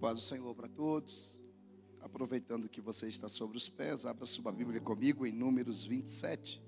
[0.00, 1.38] Paz do Senhor para todos.
[2.00, 6.58] Aproveitando que você está sobre os pés, abra sua Bíblia comigo em Números 27.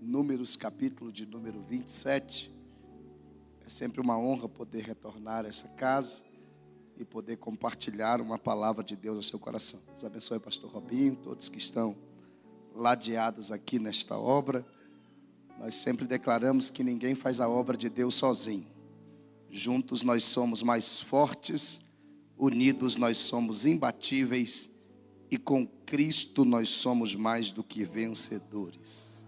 [0.00, 2.54] Números, capítulo de número 27.
[3.66, 6.22] É sempre uma honra poder retornar a essa casa
[6.96, 9.80] e poder compartilhar uma palavra de Deus no seu coração.
[9.88, 11.96] Deus abençoe, Pastor Robinho, todos que estão
[12.72, 14.64] ladeados aqui nesta obra.
[15.58, 18.68] Nós sempre declaramos que ninguém faz a obra de Deus sozinho.
[19.50, 21.83] Juntos nós somos mais fortes
[22.36, 24.70] Unidos nós somos imbatíveis
[25.30, 29.24] e com Cristo nós somos mais do que vencedores.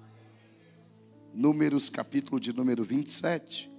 [1.32, 3.70] Números, capítulo de número 27.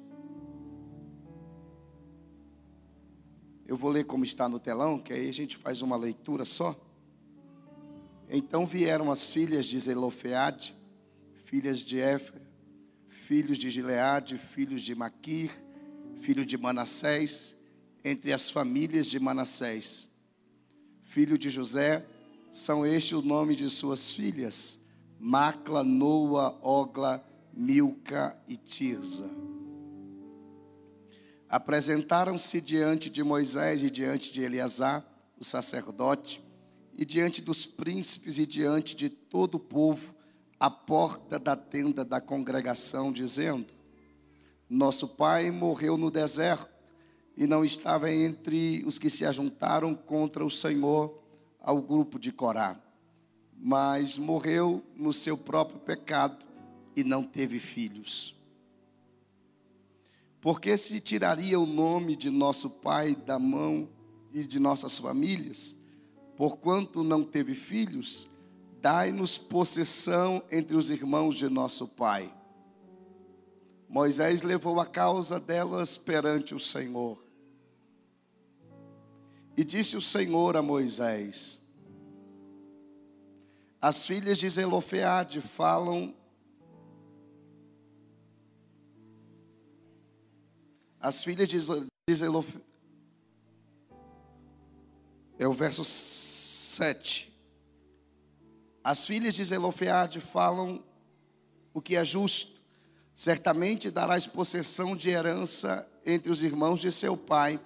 [3.68, 6.80] Eu vou ler como está no telão, que aí a gente faz uma leitura só.
[8.30, 10.74] Então vieram as filhas de Zelofeade,
[11.44, 12.42] filhas de Éfer,
[13.10, 15.52] filhos de Gileade, filhos de Maquir,
[16.22, 17.57] filho de Manassés,
[18.08, 20.08] entre as famílias de Manassés.
[21.04, 22.06] Filho de José,
[22.50, 24.80] são estes o nome de suas filhas:
[25.20, 27.22] Macla, Noa, Ogla,
[27.54, 29.30] Milca e Tirza.
[31.50, 35.06] Apresentaram-se diante de Moisés e diante de Eleazar,
[35.38, 36.42] o sacerdote,
[36.94, 40.16] e diante dos príncipes e diante de todo o povo,
[40.58, 43.68] à porta da tenda da congregação, dizendo:
[44.70, 46.77] Nosso pai morreu no deserto
[47.38, 51.22] e não estava entre os que se ajuntaram contra o Senhor
[51.62, 52.82] ao grupo de Corá,
[53.56, 56.44] mas morreu no seu próprio pecado
[56.96, 58.36] e não teve filhos.
[60.42, 63.88] Porque se tiraria o nome de nosso pai da mão
[64.32, 65.76] e de nossas famílias,
[66.36, 68.28] porquanto não teve filhos,
[68.82, 72.34] dai-nos possessão entre os irmãos de nosso pai.
[73.88, 77.27] Moisés levou a causa delas perante o Senhor.
[79.58, 81.64] E disse o Senhor a Moisés:
[83.82, 86.16] As filhas de Zelofeade falam
[91.00, 91.58] As filhas de
[92.14, 92.64] Zelofeade
[95.40, 97.34] É o verso 7.
[98.84, 100.84] As filhas de Zelofeade falam
[101.74, 102.62] o que é justo.
[103.16, 107.60] Certamente darás possessão de herança entre os irmãos de seu pai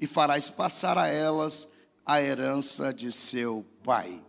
[0.00, 1.68] e farás passar a elas
[2.04, 4.22] a herança de seu pai.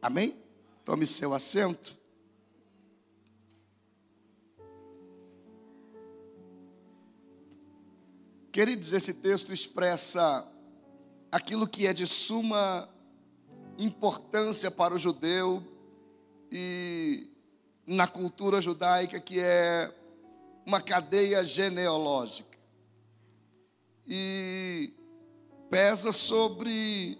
[0.00, 0.36] Amém?
[0.84, 1.96] Tome seu assento.
[8.52, 10.46] Queridos, esse texto expressa
[11.32, 12.88] aquilo que é de suma
[13.76, 15.60] importância para o judeu
[16.52, 17.28] e
[17.84, 19.92] na cultura judaica, que é
[20.64, 22.56] uma cadeia genealógica.
[24.06, 24.63] E
[25.74, 27.18] pesa sobre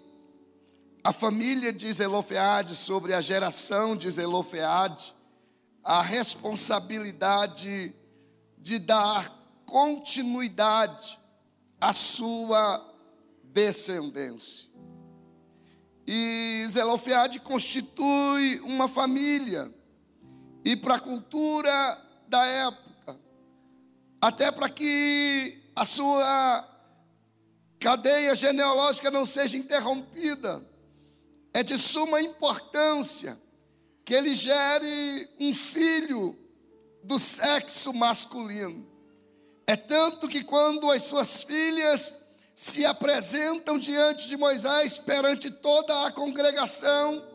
[1.03, 5.13] a família de Zelofeade, sobre a geração de Zelofeade,
[5.83, 7.93] a responsabilidade
[8.57, 9.29] de dar
[9.65, 11.19] continuidade
[11.81, 12.81] à sua
[13.43, 14.69] descendência.
[16.07, 19.69] E Zelofeade constitui uma família,
[20.63, 23.19] e para a cultura da época,
[24.21, 26.74] até para que a sua
[27.79, 30.65] cadeia genealógica não seja interrompida.
[31.53, 33.39] É de suma importância
[34.03, 36.37] que ele gere um filho
[37.03, 38.85] do sexo masculino.
[39.65, 42.15] É tanto que quando as suas filhas
[42.53, 47.25] se apresentam diante de Moisés, perante toda a congregação,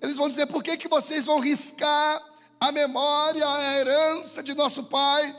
[0.00, 2.22] eles vão dizer: por que, que vocês vão riscar
[2.58, 5.34] a memória, a herança de nosso pai?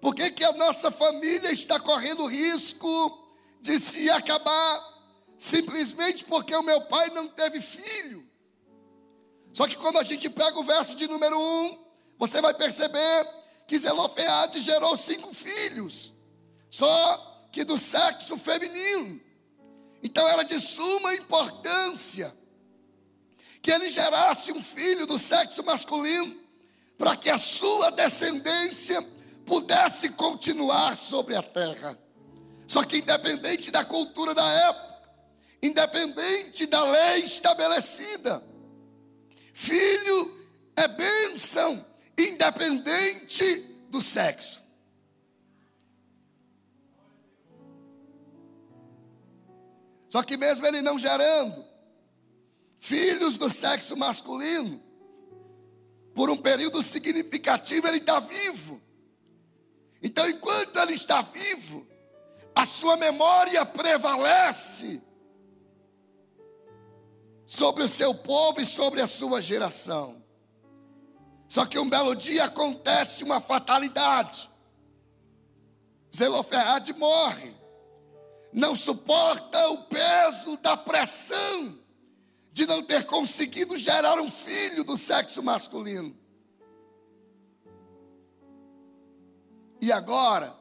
[0.00, 3.27] Por que, que a nossa família está correndo risco
[3.60, 4.98] de se acabar
[5.38, 8.26] simplesmente porque o meu pai não teve filho.
[9.52, 11.78] Só que quando a gente pega o verso de número 1,
[12.18, 13.26] você vai perceber
[13.66, 16.12] que Zelofeade gerou cinco filhos,
[16.70, 19.20] só que do sexo feminino.
[20.02, 22.36] Então era de suma importância
[23.60, 26.36] que ele gerasse um filho do sexo masculino,
[26.96, 29.02] para que a sua descendência
[29.44, 31.98] pudesse continuar sobre a terra.
[32.68, 35.10] Só que independente da cultura da época,
[35.62, 38.44] independente da lei estabelecida,
[39.54, 41.84] filho é bênção,
[42.16, 44.62] independente do sexo.
[50.10, 51.64] Só que mesmo ele não gerando
[52.78, 54.82] filhos do sexo masculino,
[56.14, 58.78] por um período significativo ele está vivo.
[60.02, 61.87] Então, enquanto ele está vivo,
[62.58, 65.00] a sua memória prevalece
[67.46, 70.20] sobre o seu povo e sobre a sua geração.
[71.46, 74.50] Só que um belo dia acontece uma fatalidade.
[76.12, 77.54] Zelofeade morre.
[78.52, 81.78] Não suporta o peso da pressão
[82.52, 86.12] de não ter conseguido gerar um filho do sexo masculino.
[89.80, 90.57] E agora,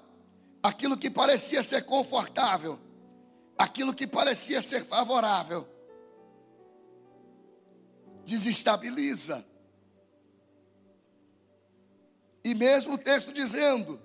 [0.68, 2.78] aquilo que parecia ser confortável,
[3.58, 5.66] aquilo que parecia ser favorável,
[8.26, 9.46] desestabiliza.
[12.44, 14.02] E mesmo o texto dizendo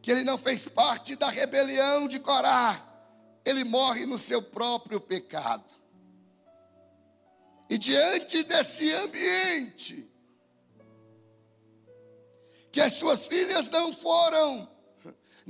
[0.00, 2.86] que ele não fez parte da rebelião de Corá,
[3.44, 5.78] ele morre no seu próprio pecado.
[7.68, 10.10] E diante desse ambiente,
[12.72, 14.68] que as suas filhas não foram,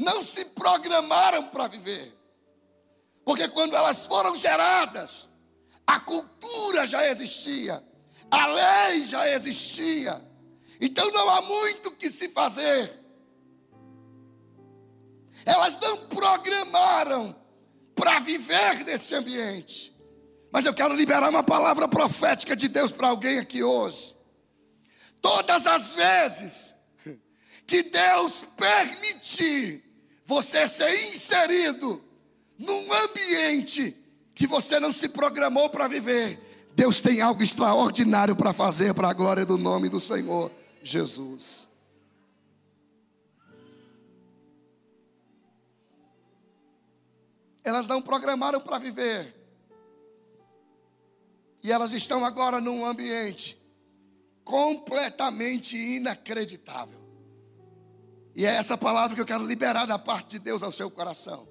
[0.00, 2.17] não se programaram para viver.
[3.23, 5.29] Porque quando elas foram geradas,
[5.87, 7.85] a cultura já existia,
[8.31, 10.20] a lei já existia.
[10.81, 12.99] Então não há muito que se fazer.
[15.44, 17.37] Elas não programaram
[17.94, 19.94] para viver nesse ambiente.
[20.50, 24.17] Mas eu quero liberar uma palavra profética de Deus para alguém aqui hoje.
[25.20, 26.75] Todas as vezes
[27.67, 29.89] que Deus permitir
[30.30, 32.00] você ser inserido
[32.56, 33.96] num ambiente
[34.32, 36.38] que você não se programou para viver,
[36.72, 40.52] Deus tem algo extraordinário para fazer para a glória do nome do Senhor
[40.84, 41.68] Jesus.
[47.64, 49.34] Elas não programaram para viver.
[51.60, 53.60] E elas estão agora num ambiente
[54.44, 57.00] completamente inacreditável.
[58.40, 61.46] E é essa palavra que eu quero liberar da parte de Deus ao seu coração.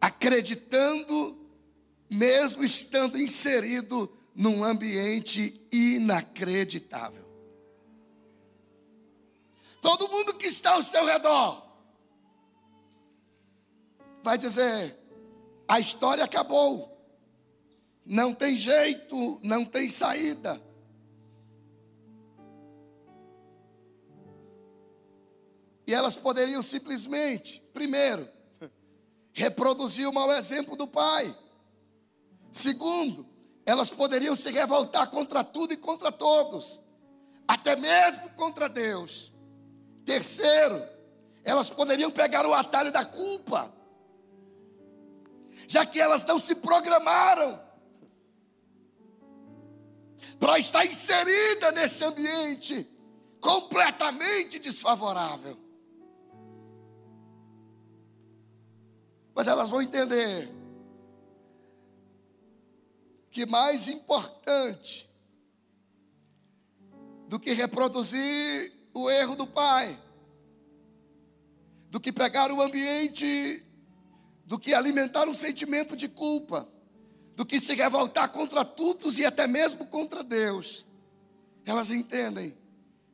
[0.00, 1.38] Acreditando,
[2.08, 7.28] mesmo estando inserido num ambiente inacreditável.
[9.82, 11.62] Todo mundo que está ao seu redor
[14.22, 14.96] vai dizer:
[15.68, 17.06] a história acabou.
[18.02, 20.58] Não tem jeito, não tem saída.
[25.88, 28.28] E elas poderiam simplesmente, primeiro,
[29.32, 31.34] reproduzir o mau exemplo do pai.
[32.52, 33.26] Segundo,
[33.64, 36.82] elas poderiam se revoltar contra tudo e contra todos,
[37.46, 39.32] até mesmo contra Deus.
[40.04, 40.86] Terceiro,
[41.42, 43.72] elas poderiam pegar o atalho da culpa,
[45.66, 47.58] já que elas não se programaram
[50.38, 52.86] para estar inserida nesse ambiente
[53.40, 55.67] completamente desfavorável.
[59.38, 60.52] Mas elas vão entender
[63.30, 65.08] que mais importante
[67.28, 69.96] do que reproduzir o erro do pai,
[71.88, 73.64] do que pegar o ambiente,
[74.44, 76.68] do que alimentar um sentimento de culpa,
[77.36, 80.84] do que se revoltar contra todos e até mesmo contra Deus.
[81.64, 82.58] Elas entendem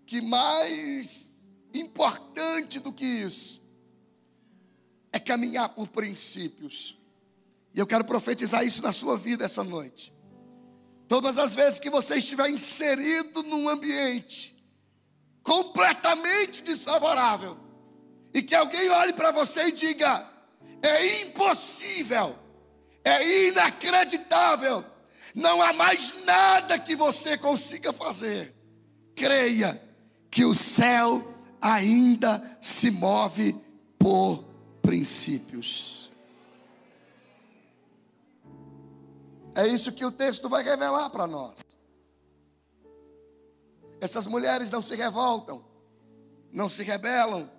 [0.07, 1.31] que mais
[1.75, 3.64] importante do que isso
[5.15, 6.99] é caminhar por princípios.
[7.75, 10.13] E eu quero profetizar isso na sua vida essa noite.
[11.09, 14.55] Todas as vezes que você estiver inserido num ambiente
[15.43, 17.59] completamente desfavorável,
[18.33, 20.27] e que alguém olhe para você e diga:
[20.83, 22.45] é impossível
[23.05, 24.83] é inacreditável.
[25.35, 28.55] Não há mais nada que você consiga fazer.
[29.15, 29.81] Creia
[30.31, 33.55] que o céu ainda se move
[33.99, 34.45] por
[34.85, 36.11] princípios.
[39.55, 41.59] É isso que o texto vai revelar para nós.
[44.01, 45.65] Essas mulheres não se revoltam,
[46.53, 47.51] não se rebelam,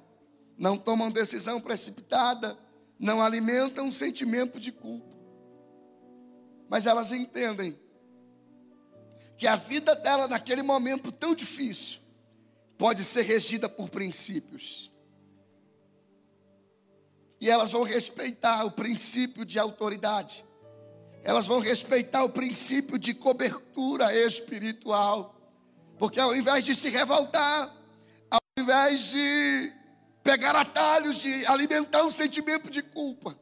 [0.58, 2.58] não tomam decisão precipitada,
[3.00, 5.16] não alimentam um sentimento de culpa
[6.68, 7.78] mas elas entendem
[9.38, 12.00] que a vida dela naquele momento tão difícil
[12.78, 14.92] pode ser regida por princípios.
[17.46, 20.44] E elas vão respeitar o princípio de autoridade.
[21.24, 25.36] Elas vão respeitar o princípio de cobertura espiritual.
[26.00, 27.72] Porque ao invés de se revoltar,
[28.32, 29.72] ao invés de
[30.24, 33.38] pegar atalhos, de alimentar um sentimento de culpa,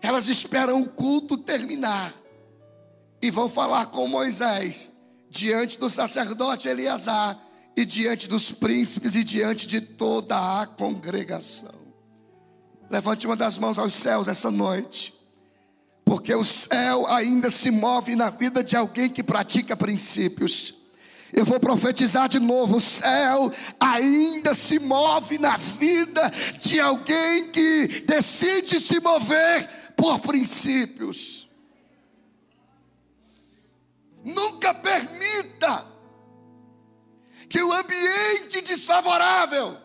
[0.00, 2.14] elas esperam o culto terminar
[3.20, 4.90] e vão falar com Moisés
[5.28, 7.38] diante do sacerdote Eleazar
[7.76, 11.85] e diante dos príncipes e diante de toda a congregação.
[12.88, 15.14] Levante uma das mãos aos céus essa noite.
[16.04, 20.74] Porque o céu ainda se move na vida de alguém que pratica princípios.
[21.32, 28.04] Eu vou profetizar de novo: o céu ainda se move na vida de alguém que
[28.06, 31.48] decide se mover por princípios.
[34.24, 35.86] Nunca permita
[37.48, 39.76] que o ambiente desfavorável,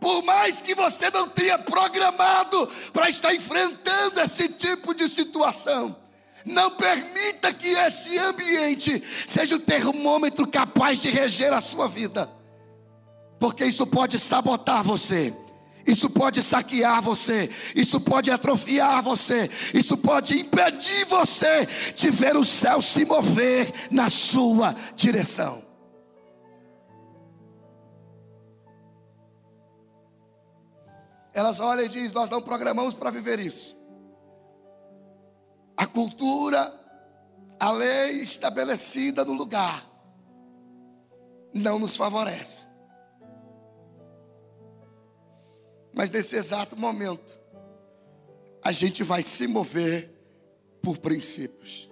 [0.00, 5.96] por mais que você não tenha programado para estar enfrentando esse tipo de situação,
[6.44, 12.30] não permita que esse ambiente seja o termômetro capaz de reger a sua vida,
[13.38, 15.34] porque isso pode sabotar você.
[15.86, 22.44] Isso pode saquear você, isso pode atrofiar você, isso pode impedir você de ver o
[22.44, 25.67] céu se mover na sua direção.
[31.32, 33.76] Elas olham e dizem: Nós não programamos para viver isso.
[35.76, 36.74] A cultura,
[37.58, 39.86] a lei estabelecida no lugar,
[41.52, 42.66] não nos favorece.
[45.94, 47.36] Mas nesse exato momento,
[48.62, 50.14] a gente vai se mover
[50.82, 51.88] por princípios.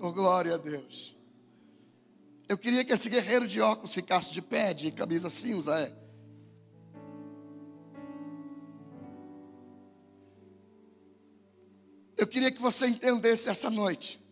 [0.00, 1.13] Oh, glória a Deus.
[2.48, 5.92] Eu queria que esse guerreiro de óculos ficasse de pé, de camisa cinza, é.
[12.16, 14.22] Eu queria que você entendesse essa noite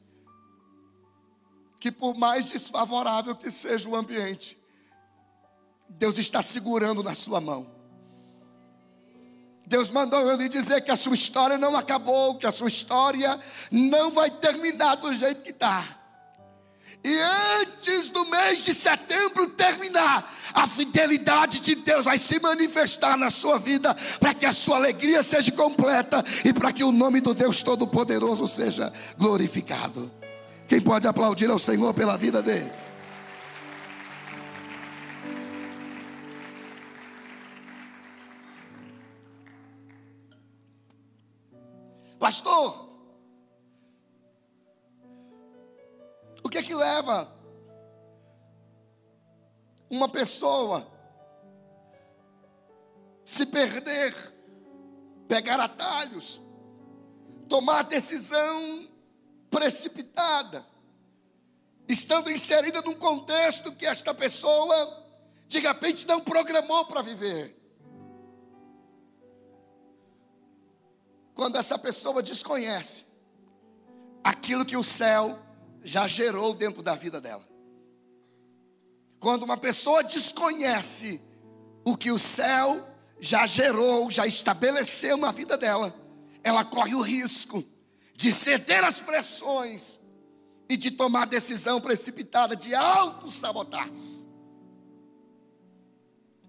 [1.81, 4.57] que por mais desfavorável que seja o ambiente,
[5.88, 7.66] Deus está segurando na sua mão.
[9.66, 13.40] Deus mandou eu lhe dizer que a sua história não acabou, que a sua história
[13.71, 16.02] não vai terminar do jeito que está.
[17.05, 17.19] E
[17.61, 23.59] antes do mês de setembro terminar, a fidelidade de Deus vai se manifestar na sua
[23.59, 27.61] vida, para que a sua alegria seja completa e para que o nome do Deus
[27.63, 30.13] Todo-Poderoso seja glorificado.
[30.69, 32.71] Quem pode aplaudir ao Senhor pela vida dele?
[42.21, 42.92] Pastor,
[46.53, 47.35] que é que leva
[49.89, 50.87] uma pessoa
[53.25, 54.15] se perder,
[55.27, 56.43] pegar atalhos,
[57.49, 58.87] tomar decisão
[59.51, 60.67] precipitada,
[61.89, 65.07] estando inserida num contexto que esta pessoa
[65.49, 67.59] de repente não programou para viver.
[71.35, 73.07] Quando essa pessoa desconhece
[74.23, 75.39] aquilo que o céu
[75.83, 77.47] já gerou dentro da vida dela.
[79.19, 81.21] Quando uma pessoa desconhece
[81.85, 82.87] o que o céu
[83.21, 85.95] já gerou, já estabeleceu na vida dela,
[86.43, 87.65] ela corre o risco
[88.17, 90.01] de ceder às pressões
[90.69, 94.27] e de tomar decisão precipitada de auto-sabotar-se.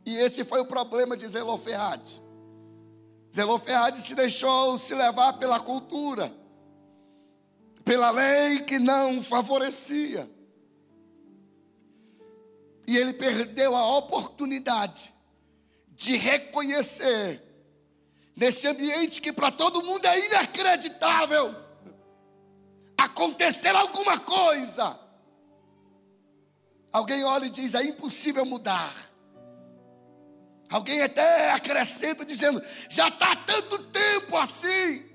[0.05, 2.21] E esse foi o problema de Zelofeade.
[3.33, 6.33] Zelofeade se deixou se levar pela cultura
[7.83, 10.29] pela lei que não favorecia.
[12.87, 15.13] E ele perdeu a oportunidade
[15.89, 17.41] de reconhecer,
[18.35, 21.55] nesse ambiente que para todo mundo é inacreditável,
[22.97, 24.99] acontecer alguma coisa.
[26.91, 28.93] Alguém olha e diz: é impossível mudar.
[30.69, 35.12] Alguém até acrescenta dizendo: já está tanto tempo assim.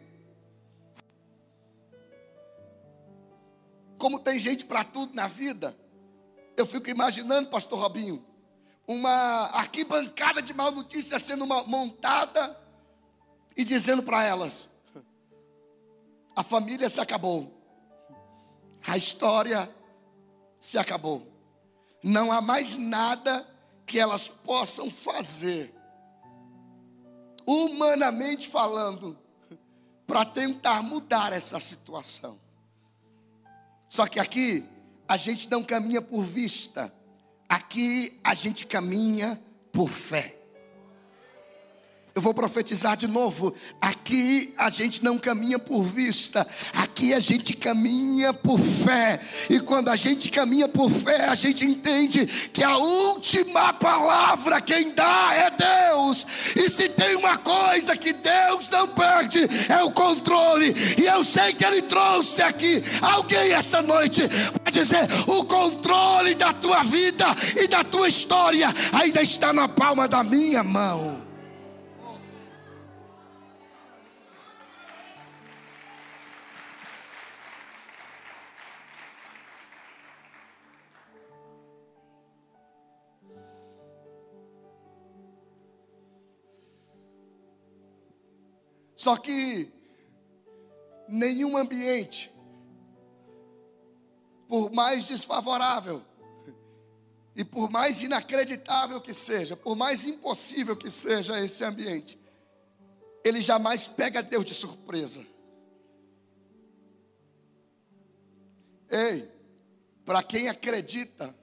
[3.99, 5.77] Como tem gente para tudo na vida,
[6.57, 8.25] eu fico imaginando, pastor Robinho,
[8.87, 9.11] uma
[9.53, 12.59] arquibancada de mal notícia sendo montada
[13.57, 14.71] e dizendo para elas:
[16.35, 17.53] a família se acabou,
[18.87, 19.69] a história
[20.59, 21.27] se acabou,
[22.03, 23.47] não há mais nada
[23.85, 25.75] que elas possam fazer,
[27.47, 29.19] humanamente falando,
[30.07, 32.48] para tentar mudar essa situação.
[33.89, 34.65] Só que aqui
[35.07, 36.93] a gente não caminha por vista,
[37.49, 39.41] aqui a gente caminha
[39.73, 40.38] por fé.
[42.19, 43.55] Eu vou profetizar de novo.
[43.81, 46.45] Aqui a gente não caminha por vista,
[46.75, 49.21] aqui a gente caminha por fé.
[49.49, 54.91] E quando a gente caminha por fé, a gente entende que a última palavra quem
[54.93, 55.49] dá é
[55.93, 56.27] Deus.
[56.57, 60.75] E se tem uma coisa que Deus não perde, é o controle.
[61.01, 64.23] E eu sei que Ele trouxe aqui alguém essa noite
[64.61, 70.09] para dizer: o controle da tua vida e da tua história ainda está na palma
[70.09, 71.28] da minha mão.
[89.09, 89.73] Só que
[91.09, 92.31] nenhum ambiente,
[94.47, 96.03] por mais desfavorável,
[97.35, 102.21] e por mais inacreditável que seja, por mais impossível que seja esse ambiente,
[103.25, 105.27] ele jamais pega Deus de surpresa.
[108.91, 109.27] Ei,
[110.05, 111.35] para quem acredita,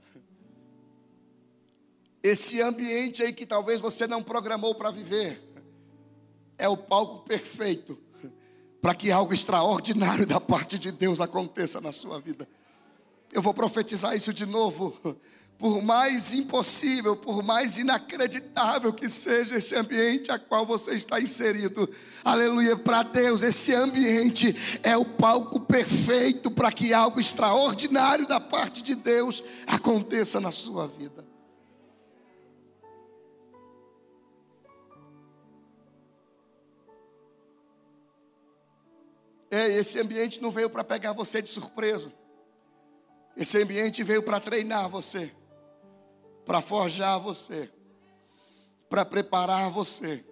[2.22, 5.45] esse ambiente aí que talvez você não programou para viver,
[6.58, 7.98] é o palco perfeito
[8.82, 12.48] para que algo extraordinário da parte de Deus aconteça na sua vida.
[13.34, 14.96] Eu vou profetizar isso de novo
[15.58, 21.90] por mais impossível, por mais inacreditável que seja esse ambiente a qual você está inserido,
[22.24, 28.84] aleluia, para Deus, esse ambiente é o palco perfeito para que algo extraordinário da parte
[28.84, 31.25] de Deus aconteça na sua vida.
[39.52, 42.12] Ei, esse ambiente não veio para pegar você de surpresa.
[43.38, 45.32] Esse ambiente veio para treinar você
[46.46, 47.70] para forjar você,
[48.88, 50.24] para preparar você,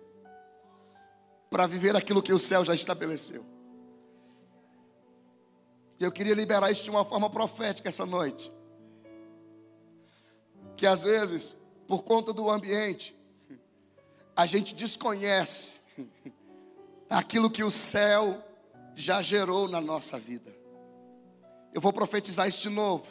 [1.50, 3.44] para viver aquilo que o céu já estabeleceu.
[6.00, 8.54] E eu queria liberar isso de uma forma profética essa noite.
[10.78, 13.18] Que às vezes, por conta do ambiente,
[14.36, 15.80] a gente desconhece
[17.10, 18.44] aquilo que o céu
[18.96, 20.54] já gerou na nossa vida.
[21.74, 23.08] Eu vou profetizar isso de novo.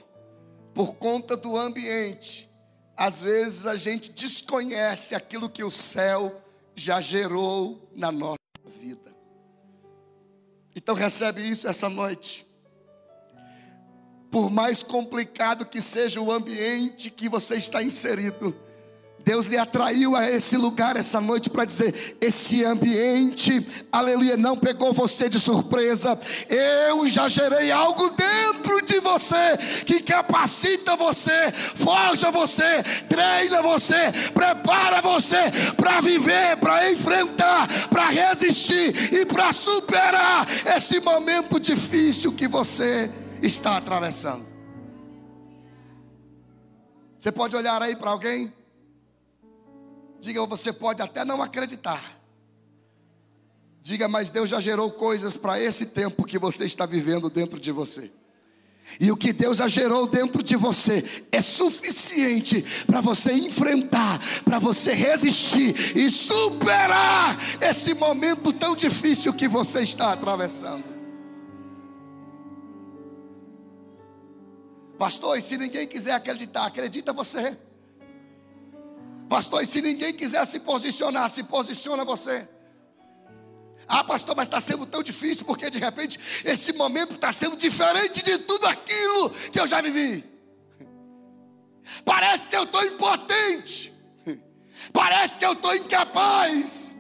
[0.74, 2.48] Por conta do ambiente,
[2.96, 6.40] às vezes a gente desconhece aquilo que o céu
[6.74, 8.38] já gerou na nossa
[8.80, 9.12] vida.
[10.74, 12.46] Então recebe isso essa noite.
[14.30, 18.56] Por mais complicado que seja o ambiente que você está inserido,
[19.24, 24.92] Deus lhe atraiu a esse lugar essa noite para dizer: esse ambiente, aleluia, não pegou
[24.92, 26.18] você de surpresa.
[26.48, 29.56] Eu já gerei algo dentro de você
[29.86, 35.38] que capacita você, forja você, treina você, prepara você
[35.76, 43.08] para viver, para enfrentar, para resistir e para superar esse momento difícil que você
[43.40, 44.46] está atravessando.
[47.20, 48.52] Você pode olhar aí para alguém?
[50.22, 52.16] Diga, você pode até não acreditar.
[53.82, 57.72] Diga, mas Deus já gerou coisas para esse tempo que você está vivendo dentro de
[57.72, 58.08] você.
[59.00, 64.60] E o que Deus já gerou dentro de você é suficiente para você enfrentar, para
[64.60, 70.84] você resistir e superar esse momento tão difícil que você está atravessando.
[74.96, 77.58] Pastor, e se ninguém quiser acreditar, acredita você.
[79.32, 82.46] Pastor, e se ninguém quiser se posicionar, se posiciona você.
[83.88, 88.22] Ah, pastor, mas está sendo tão difícil porque de repente esse momento está sendo diferente
[88.22, 90.22] de tudo aquilo que eu já vivi.
[92.04, 93.90] Parece que eu estou impotente.
[94.92, 96.94] Parece que eu estou incapaz.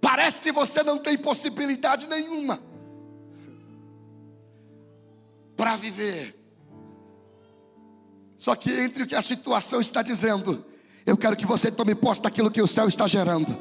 [0.00, 2.60] Parece que você não tem possibilidade nenhuma
[5.56, 6.41] para viver
[8.42, 10.64] só que entre o que a situação está dizendo,
[11.06, 13.56] eu quero que você tome posse daquilo que o céu está gerando.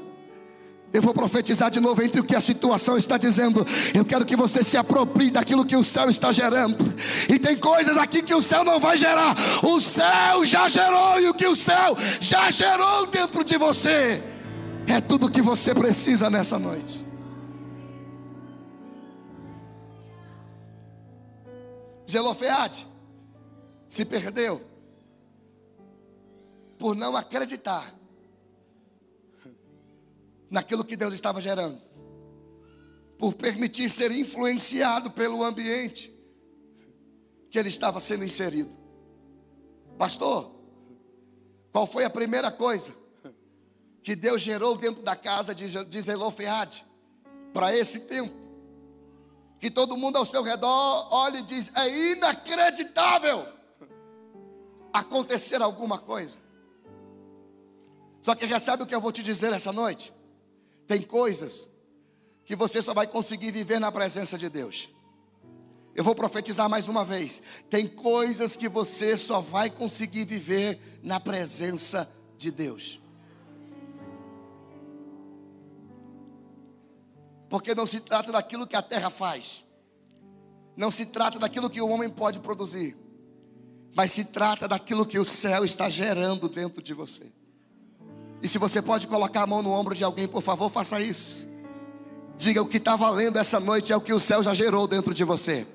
[0.92, 3.64] Eu vou profetizar de novo entre o que a situação está dizendo.
[3.94, 6.84] Eu quero que você se aproprie daquilo que o céu está gerando.
[7.30, 9.36] E tem coisas aqui que o céu não vai gerar.
[9.64, 14.24] O céu já gerou e o que o céu já gerou dentro de você
[14.88, 17.06] é tudo o que você precisa nessa noite.
[22.10, 22.88] Zelofeade
[23.88, 24.71] se perdeu
[26.82, 27.94] por não acreditar
[30.50, 31.80] naquilo que Deus estava gerando,
[33.20, 36.12] por permitir ser influenciado pelo ambiente
[37.52, 38.76] que ele estava sendo inserido.
[39.96, 40.56] Pastor,
[41.72, 42.92] qual foi a primeira coisa
[44.02, 46.84] que Deus gerou dentro da casa de, de Zelofeade
[47.54, 48.36] para esse tempo.
[49.60, 53.46] Que todo mundo ao seu redor olha e diz: é inacreditável
[54.92, 56.40] acontecer alguma coisa.
[58.22, 60.14] Só que recebe o que eu vou te dizer essa noite?
[60.88, 61.68] Tem coisas
[62.46, 64.90] que você só vai conseguir viver na presença de Deus.
[65.94, 67.42] Eu vou profetizar mais uma vez.
[67.70, 73.00] Tem coisas que você só vai conseguir viver na presença de Deus.
[77.50, 79.66] Porque não se trata daquilo que a terra faz,
[80.78, 82.96] não se trata daquilo que o homem pode produzir,
[83.94, 87.30] mas se trata daquilo que o céu está gerando dentro de você.
[88.42, 91.48] E se você pode colocar a mão no ombro de alguém, por favor, faça isso.
[92.38, 95.14] Diga o que está valendo essa noite é o que o céu já gerou dentro
[95.14, 95.68] de você.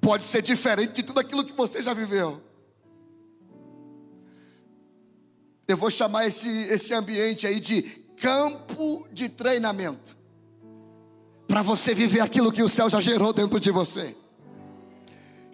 [0.00, 2.40] Pode ser diferente de tudo aquilo que você já viveu.
[5.66, 7.82] Eu vou chamar esse, esse ambiente aí de
[8.16, 10.16] campo de treinamento.
[11.46, 14.16] Para você viver aquilo que o céu já gerou dentro de você.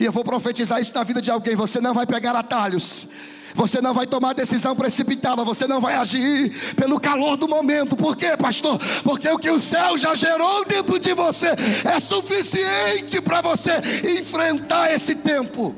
[0.01, 1.55] E eu vou profetizar isso na vida de alguém.
[1.55, 3.09] Você não vai pegar atalhos.
[3.55, 7.97] Você não vai tomar decisão precipitada, você não vai agir pelo calor do momento.
[7.97, 8.79] Por quê, pastor?
[9.03, 11.49] Porque o que o céu já gerou dentro de você
[11.85, 13.73] é suficiente para você
[14.19, 15.75] enfrentar esse tempo.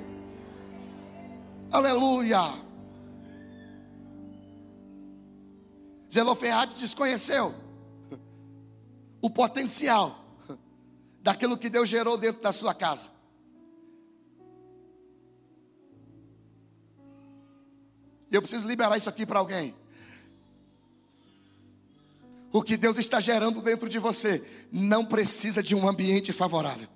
[1.73, 2.53] Aleluia.
[6.13, 7.55] Zelofeade desconheceu
[9.21, 10.23] o potencial
[11.23, 13.09] daquilo que Deus gerou dentro da sua casa.
[18.33, 19.75] E eu preciso liberar isso aqui para alguém.
[22.51, 24.43] O que Deus está gerando dentro de você
[24.73, 26.89] não precisa de um ambiente favorável.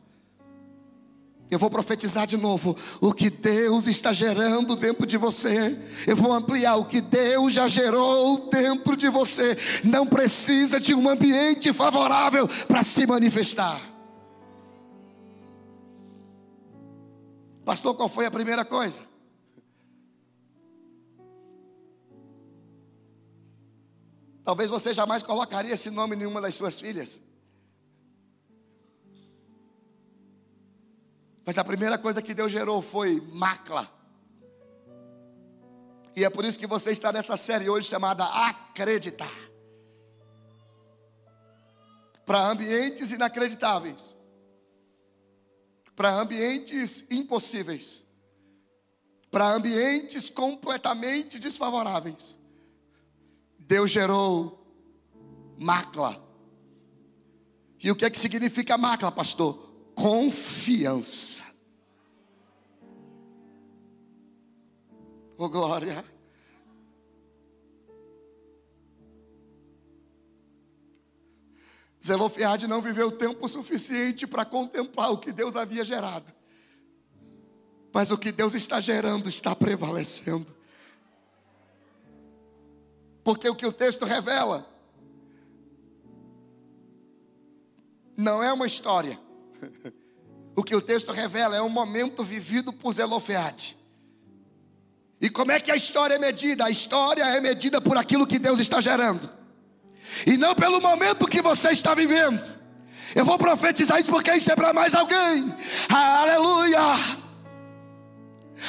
[1.51, 2.75] Eu vou profetizar de novo.
[3.01, 6.77] O que Deus está gerando dentro de você, eu vou ampliar.
[6.77, 12.83] O que Deus já gerou dentro de você, não precisa de um ambiente favorável para
[12.83, 13.81] se manifestar.
[17.63, 19.16] Pastor, qual foi a primeira coisa?
[24.47, 27.21] Talvez você jamais colocaria esse nome em nenhuma das suas filhas.
[31.45, 33.91] Mas a primeira coisa que Deus gerou foi Macla.
[36.15, 39.37] E é por isso que você está nessa série hoje chamada Acreditar.
[42.25, 44.15] Para ambientes inacreditáveis.
[45.97, 48.01] Para ambientes impossíveis.
[49.29, 52.36] Para ambientes completamente desfavoráveis.
[53.67, 54.65] Deus gerou
[55.59, 56.25] Macla.
[57.83, 59.67] E o que é que significa Macla, pastor?
[59.97, 61.43] confiança.
[65.39, 66.05] Oh glória.
[72.05, 76.33] Zelofeade não viveu tempo suficiente para contemplar o que Deus havia gerado.
[77.93, 80.55] Mas o que Deus está gerando está prevalecendo.
[83.27, 84.65] Porque o que o texto revela
[88.17, 89.19] não é uma história.
[90.59, 93.77] O que o texto revela é um momento vivido por Zelofeade.
[95.21, 96.65] E como é que a história é medida?
[96.65, 99.29] A história é medida por aquilo que Deus está gerando.
[100.27, 102.41] E não pelo momento que você está vivendo.
[103.15, 105.55] Eu vou profetizar isso porque isso é para mais alguém.
[105.91, 107.26] Aleluia!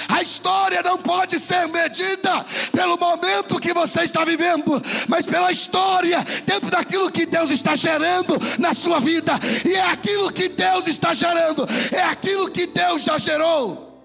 [0.10, 6.23] A história não pode ser medida pelo momento que você está vivendo, mas pela história
[6.45, 9.34] dentro daquilo que Deus está gerando na sua vida.
[9.65, 14.04] E é aquilo que Deus está gerando, é aquilo que Deus já gerou,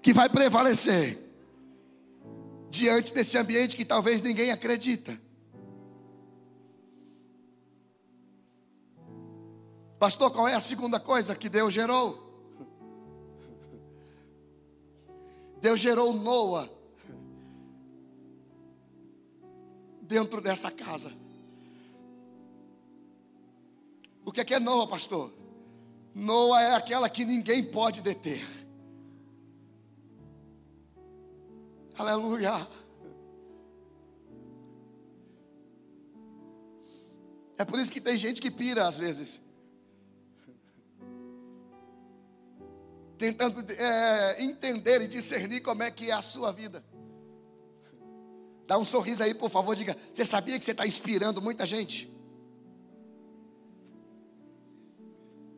[0.00, 1.18] que vai prevalecer
[2.70, 5.20] diante desse ambiente que talvez ninguém acredita.
[9.98, 12.21] Pastor, qual é a segunda coisa que Deus gerou?
[15.62, 16.68] Deus gerou Noa
[20.00, 21.12] dentro dessa casa.
[24.24, 25.32] O que é, que é Noa, pastor?
[26.12, 28.44] Noa é aquela que ninguém pode deter.
[31.96, 32.68] Aleluia.
[37.56, 39.40] É por isso que tem gente que pira às vezes.
[43.22, 46.84] Tentando é, entender e discernir como é que é a sua vida.
[48.66, 52.12] Dá um sorriso aí, por favor, diga: Você sabia que você está inspirando muita gente?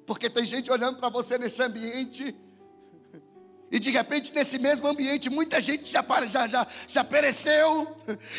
[0.07, 2.37] Porque tem gente olhando para você nesse ambiente
[3.75, 7.97] E de repente, nesse mesmo ambiente, muita gente já, já, já, já pereceu.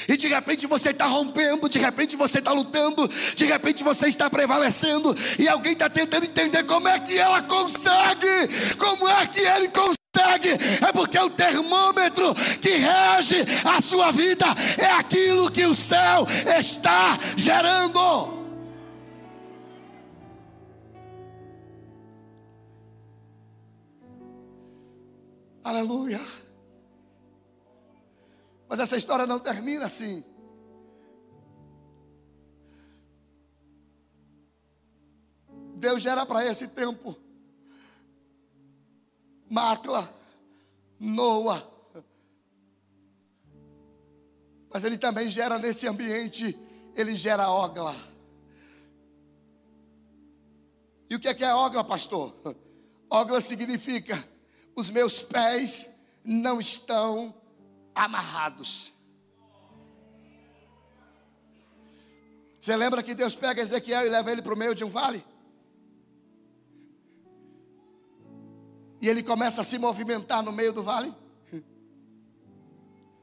[0.07, 4.29] E de repente você está rompendo, de repente você está lutando, de repente você está
[4.29, 5.13] prevalecendo.
[5.37, 10.51] E alguém está tentando entender como é que ela consegue, como é que ele consegue.
[10.87, 14.45] É porque o termômetro que rege a sua vida
[14.77, 16.25] é aquilo que o céu
[16.57, 18.34] está gerando.
[25.65, 26.21] Aleluia.
[28.69, 30.23] Mas essa história não termina assim.
[35.77, 37.17] Deus gera para esse tempo
[39.49, 40.07] Macla,
[40.99, 41.67] Noa.
[44.71, 46.55] Mas ele também gera nesse ambiente,
[46.95, 47.95] ele gera Ogla.
[51.09, 52.35] E o que é que é Ogla, pastor?
[53.09, 54.34] Ogla significa
[54.75, 55.89] os meus pés
[56.23, 57.33] não estão
[57.93, 58.91] amarrados.
[62.59, 65.23] Você lembra que Deus pega Ezequiel e leva ele para o meio de um vale?
[68.99, 71.13] E ele começa a se movimentar no meio do vale?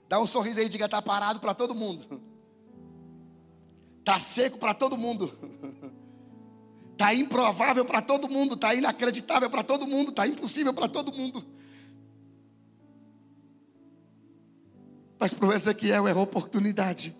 [0.09, 2.23] Dá um sorriso aí e diga: está parado para todo mundo.
[3.99, 5.52] Está seco para todo mundo.
[7.03, 11.45] Está improvável para todo mundo, está inacreditável para todo mundo, está impossível para todo mundo.
[15.19, 17.17] Mas para o Ezequiel é oportunidade.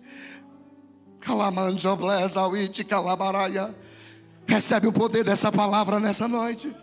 [4.47, 6.73] Recebe o poder dessa palavra nessa noite.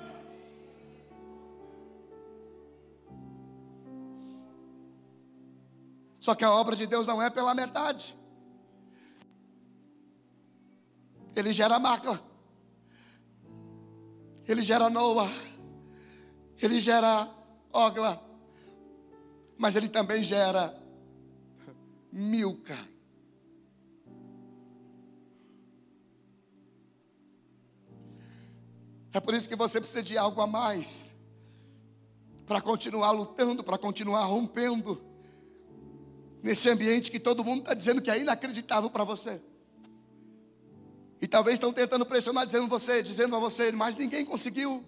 [6.18, 8.14] Só que a obra de Deus não é pela metade.
[11.34, 12.28] Ele gera mácula.
[14.50, 15.30] Ele gera Noah,
[16.60, 17.32] ele gera
[17.72, 18.20] Ogla,
[19.56, 20.76] mas ele também gera
[22.10, 22.76] Milca.
[29.12, 31.08] É por isso que você precisa de algo a mais
[32.44, 35.00] para continuar lutando, para continuar rompendo
[36.42, 39.40] nesse ambiente que todo mundo está dizendo que é inacreditável para você.
[41.20, 44.82] E talvez estão tentando pressionar, dizendo você, dizendo a você, mas ninguém conseguiu,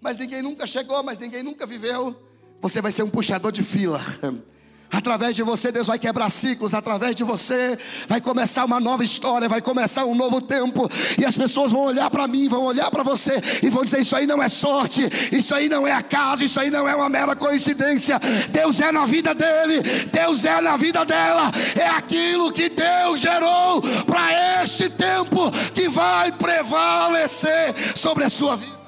[0.00, 2.16] mas ninguém nunca chegou, mas ninguém nunca viveu.
[2.60, 4.00] Você vai ser um puxador de fila.
[4.90, 6.72] Através de você, Deus vai quebrar ciclos.
[6.72, 10.88] Através de você, vai começar uma nova história, vai começar um novo tempo.
[11.18, 14.16] E as pessoas vão olhar para mim, vão olhar para você e vão dizer: Isso
[14.16, 17.36] aí não é sorte, isso aí não é acaso, isso aí não é uma mera
[17.36, 18.18] coincidência.
[18.48, 21.50] Deus é na vida dele, Deus é na vida dela.
[21.76, 28.78] É aquilo que Deus gerou para este tempo que vai prevalecer sobre a sua vida.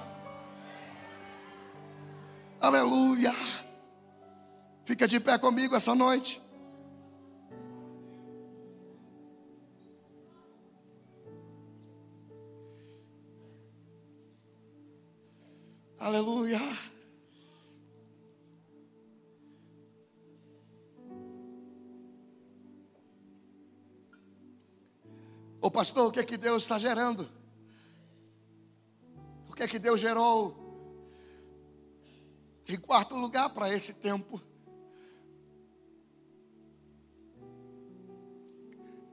[2.61, 3.35] Aleluia.
[4.91, 6.43] Fica de pé comigo essa noite.
[15.97, 16.59] Aleluia.
[25.61, 27.31] Ô pastor, o que é que Deus está gerando?
[29.49, 30.57] O que é que Deus gerou?
[32.67, 34.50] Em quarto lugar para esse tempo.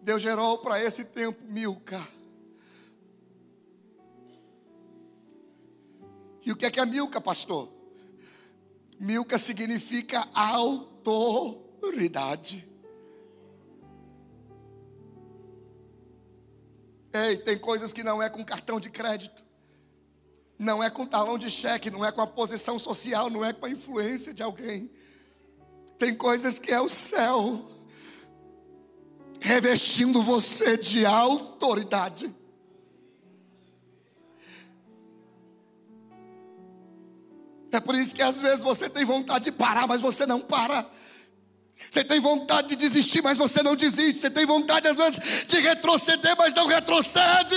[0.08, 2.08] Deus gerou para esse tempo Milca.
[6.46, 7.68] E o que é que é Milca, pastor?
[8.98, 12.66] Milca significa autoridade.
[17.12, 19.44] Ei, tem coisas que não é com cartão de crédito,
[20.58, 23.66] não é com talão de cheque, não é com a posição social, não é com
[23.66, 24.90] a influência de alguém.
[26.00, 27.76] Tem coisas que é o céu
[29.48, 32.34] revestindo você de autoridade.
[37.72, 40.90] É por isso que às vezes você tem vontade de parar, mas você não para.
[41.90, 44.20] Você tem vontade de desistir, mas você não desiste.
[44.20, 47.56] Você tem vontade, às vezes, de retroceder, mas não retrocede.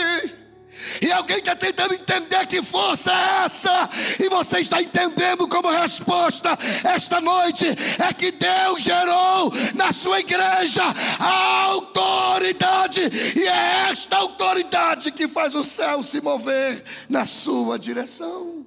[1.02, 6.56] E alguém está tentando entender que força é essa, e você está entendendo como resposta
[6.84, 10.82] esta noite é que Deus gerou na sua igreja
[11.18, 13.02] a autoridade,
[13.36, 18.66] e é esta autoridade que faz o céu se mover na sua direção.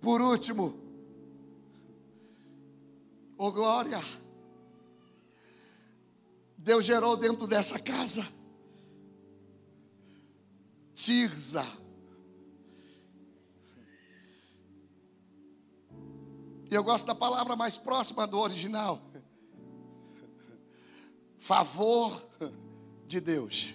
[0.00, 0.78] Por último,
[3.38, 4.00] oh glória.
[6.64, 8.26] Deus gerou dentro dessa casa.
[10.94, 11.62] Tirza.
[16.70, 18.98] Eu gosto da palavra mais próxima do original.
[21.38, 22.26] Favor
[23.06, 23.74] de Deus.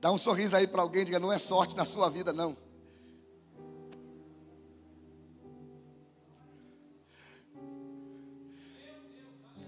[0.00, 2.56] Dá um sorriso aí para alguém, diga: não é sorte na sua vida, não.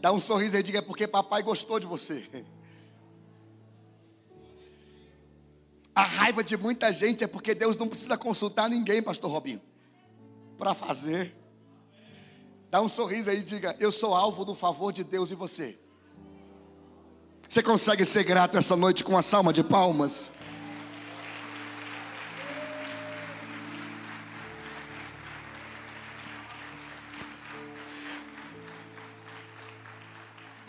[0.01, 2.27] Dá um sorriso e diga: é porque papai gostou de você.
[5.95, 9.61] A raiva de muita gente é porque Deus não precisa consultar ninguém, Pastor Robinho,
[10.57, 11.37] para fazer.
[12.71, 15.79] Dá um sorriso aí e diga: Eu sou alvo do favor de Deus e você.
[17.47, 20.31] Você consegue ser grato essa noite com uma salma de palmas?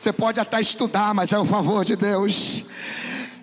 [0.02, 2.64] Você pode até estudar, mas é o favor de Deus.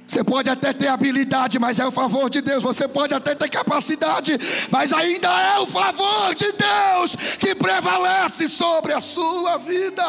[0.05, 2.65] Você pode até ter habilidade, mas é o favor de Deus.
[2.65, 4.37] Você pode até ter capacidade,
[4.69, 10.05] mas ainda é o favor de Deus que prevalece sobre a sua vida.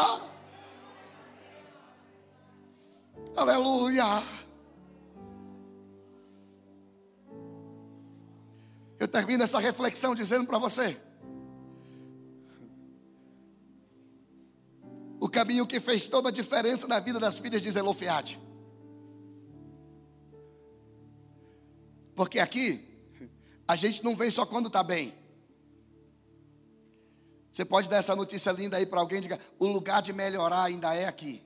[3.36, 4.20] Aleluia.
[8.98, 10.96] Eu termino essa reflexão dizendo para você:
[15.20, 18.40] o caminho que fez toda a diferença na vida das filhas de Zelofeade.
[22.16, 22.88] Porque aqui,
[23.68, 25.14] a gente não vem só quando está bem.
[27.52, 30.94] Você pode dar essa notícia linda aí para alguém diga: o lugar de melhorar ainda
[30.94, 31.44] é aqui.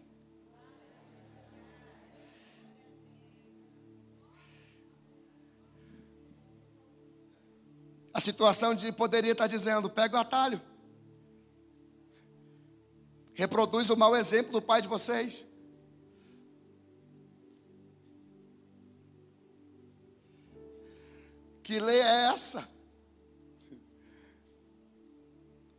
[8.12, 10.60] A situação de poderia estar dizendo: pega o atalho,
[13.35, 15.47] reproduz o mau exemplo do pai de vocês.
[21.62, 22.68] Que lei é essa?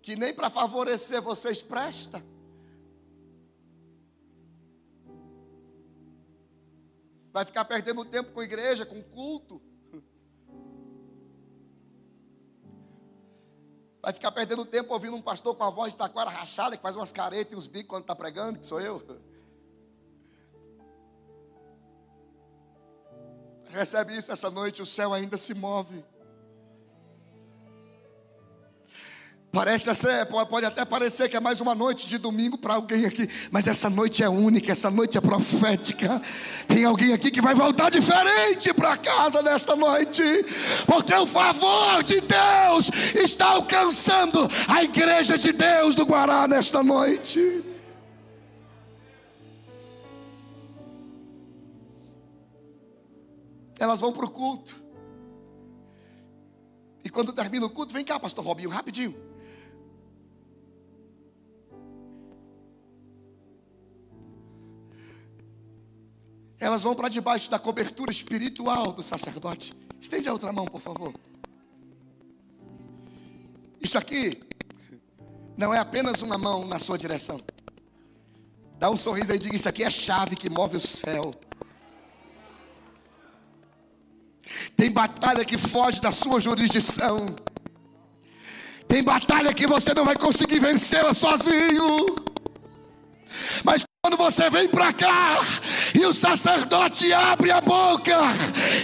[0.01, 2.23] Que nem para favorecer vocês presta.
[7.31, 9.61] Vai ficar perdendo tempo com igreja, com culto.
[14.05, 16.95] Vai ficar perdendo tempo ouvindo um pastor com a voz de taquara rachada, que faz
[16.95, 19.01] umas caretas e uns bicos quando está pregando, que sou eu.
[23.67, 26.05] recebe isso essa noite, o céu ainda se move.
[29.55, 33.29] Parece ser, pode até parecer que é mais uma noite de domingo para alguém aqui,
[33.49, 36.21] mas essa noite é única, essa noite é profética.
[36.67, 40.21] Tem alguém aqui que vai voltar diferente para casa nesta noite,
[40.85, 47.63] porque o favor de Deus está alcançando a igreja de Deus do Guará nesta noite.
[53.77, 54.81] elas vão para o culto.
[57.03, 59.34] E quando termina o culto, vem cá, pastor Robinho, rapidinho.
[66.65, 69.71] Elas vão para debaixo da cobertura espiritual do sacerdote.
[70.01, 71.13] Estende a outra mão, por favor.
[73.79, 74.41] Isso aqui
[75.55, 77.37] não é apenas uma mão na sua direção.
[78.79, 81.29] Dá um sorriso aí e diga: Isso aqui é chave que move o céu.
[84.75, 87.27] Tem batalha que foge da sua jurisdição.
[88.87, 92.15] Tem batalha que você não vai conseguir vencê-la sozinho.
[93.63, 95.39] Mas quando você vem para cá
[95.95, 98.19] e o sacerdote abre a boca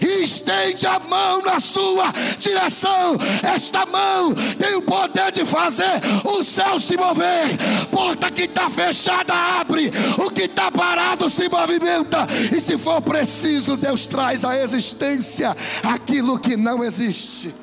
[0.01, 6.43] e estende a mão na sua direção, esta mão tem o poder de fazer o
[6.43, 7.57] céu se mover.
[7.91, 13.75] Porta que está fechada abre, o que está parado se movimenta, e se for preciso,
[13.75, 17.53] Deus traz à existência aquilo que não existe.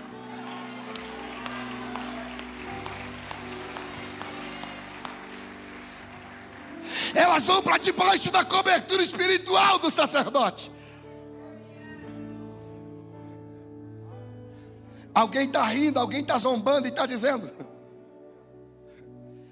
[7.15, 10.71] Elas vão para debaixo da cobertura espiritual do sacerdote.
[15.15, 17.51] Alguém está rindo, alguém está zombando e está dizendo: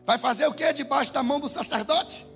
[0.04, 2.26] Vai fazer o que debaixo da mão do sacerdote?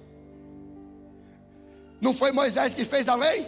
[2.01, 3.47] Não foi Moisés que fez a lei?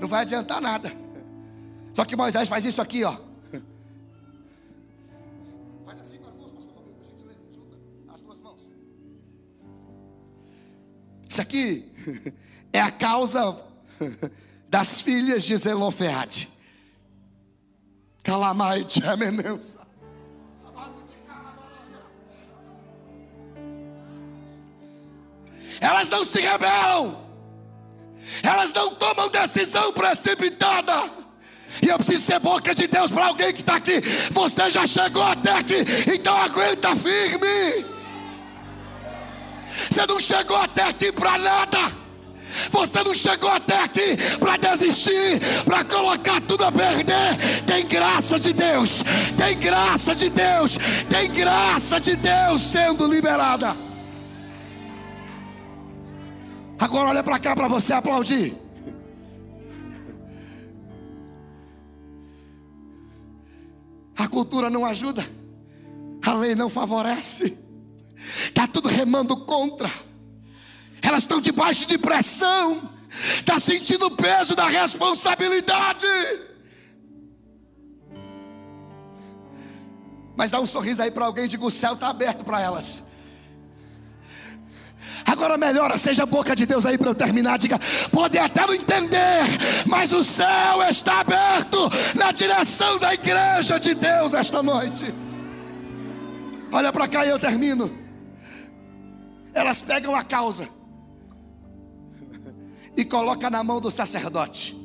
[0.00, 0.92] Não vai adiantar nada.
[1.94, 3.27] Só que Moisés faz isso aqui, ó.
[11.28, 11.84] Isso aqui
[12.72, 13.56] é a causa
[14.68, 16.48] das filhas de Zelofeade.
[18.22, 19.86] Calamai Tchemeneusa.
[25.80, 27.26] Elas não se rebelam.
[28.42, 31.10] Elas não tomam decisão precipitada.
[31.82, 34.00] E eu preciso ser boca de Deus para alguém que está aqui.
[34.32, 35.76] Você já chegou até aqui,
[36.12, 37.97] então aguenta firme.
[39.90, 42.08] Você não chegou até aqui para nada.
[42.70, 47.36] Você não chegou até aqui para desistir, para colocar tudo a perder.
[47.66, 49.02] Tem graça de Deus,
[49.36, 53.76] tem graça de Deus, tem graça de Deus sendo liberada.
[56.78, 58.54] Agora olha para cá para você aplaudir.
[64.16, 65.24] A cultura não ajuda,
[66.24, 67.56] a lei não favorece,
[68.46, 69.90] está tudo remando contra,
[71.00, 72.90] elas estão debaixo de pressão,
[73.36, 76.06] está sentindo o peso da responsabilidade.
[80.36, 83.02] Mas dá um sorriso aí para alguém e diga: o céu está aberto para elas.
[85.26, 87.58] Agora melhora, seja a boca de Deus aí para eu terminar.
[87.58, 87.78] Diga,
[88.10, 89.44] pode até não entender,
[89.86, 95.12] mas o céu está aberto na direção da igreja de Deus esta noite.
[96.70, 98.07] Olha para cá e eu termino.
[99.54, 100.68] Elas pegam a causa
[102.96, 104.76] e colocam na mão do sacerdote.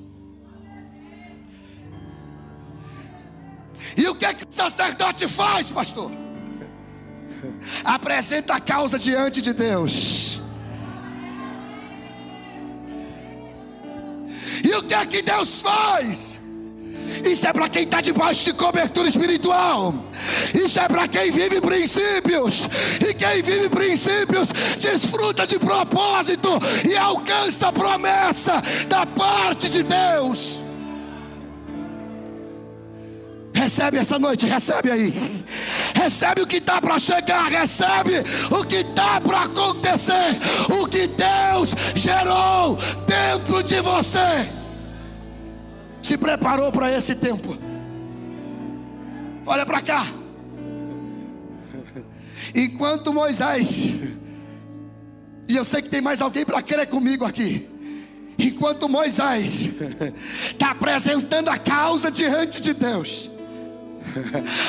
[3.98, 6.12] E o que, que o sacerdote faz, pastor?
[7.84, 10.42] Apresenta a causa diante de Deus.
[14.64, 16.40] E o que é que Deus faz?
[17.24, 19.96] Isso é para quem está debaixo de cobertura espiritual.
[20.54, 22.68] Isso é para quem vive princípios.
[23.00, 24.50] E quem vive princípios
[24.80, 26.50] desfruta de propósito
[26.88, 30.62] e alcança a promessa da parte de Deus.
[33.54, 35.14] Recebe essa noite, recebe aí.
[35.96, 40.38] Recebe o que está para chegar, recebe o que está para acontecer.
[40.70, 44.63] O que Deus gerou dentro de você.
[46.04, 47.58] Te preparou para esse tempo.
[49.46, 50.06] Olha para cá.
[52.54, 53.86] Enquanto Moisés,
[55.48, 57.70] e eu sei que tem mais alguém para crer comigo aqui.
[58.38, 59.70] Enquanto Moisés
[60.52, 63.32] está apresentando a causa diante de Deus,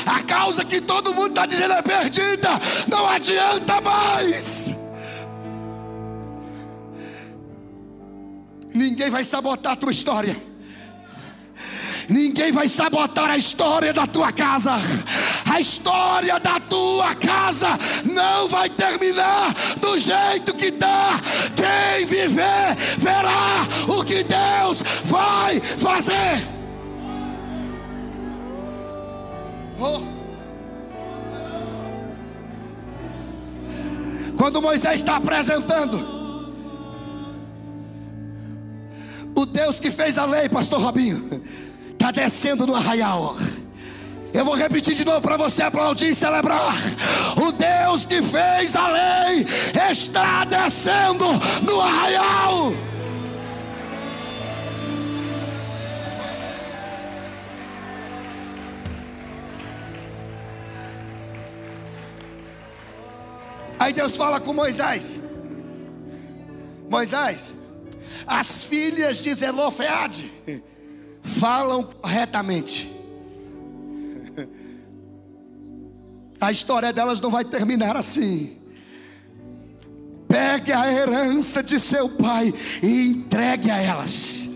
[0.06, 2.50] a causa que todo mundo está dizendo é perdida,
[2.88, 4.72] não adianta mais.
[8.72, 10.53] Ninguém vai sabotar a tua história.
[12.08, 14.72] Ninguém vai sabotar a história da tua casa.
[15.50, 21.20] A história da tua casa não vai terminar do jeito que está.
[21.54, 26.54] Quem viver verá o que Deus vai fazer.
[34.36, 36.14] Quando Moisés está apresentando,
[39.34, 41.42] o Deus que fez a lei, Pastor Robinho,
[42.04, 43.34] está descendo no arraial.
[44.30, 46.74] Eu vou repetir de novo para você aplaudir e celebrar.
[47.42, 49.46] O Deus que fez a lei
[49.90, 51.24] está descendo
[51.62, 52.74] no arraial.
[63.78, 65.18] Aí Deus fala com Moisés:
[66.90, 67.54] Moisés,
[68.26, 70.30] as filhas de Zelofeade
[71.24, 72.92] falam corretamente.
[76.40, 78.58] A história delas não vai terminar assim.
[80.28, 82.52] Pegue a herança de seu pai
[82.82, 84.50] e entregue a elas.